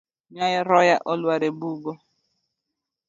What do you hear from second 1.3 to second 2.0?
e bugo.